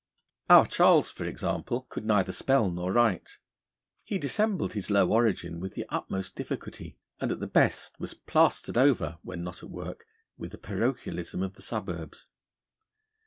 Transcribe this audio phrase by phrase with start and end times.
[0.49, 3.37] Our Charles, for example, could neither spell nor write;
[4.03, 8.79] he dissembled his low origin with the utmost difficulty, and at the best was plastered
[8.79, 10.05] over (when not at work)
[10.37, 12.25] with the parochialism of the suburbs.